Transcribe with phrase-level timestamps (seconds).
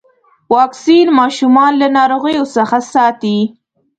[0.55, 3.37] واکسین ماشومان له ناروغيو څخه ساتي.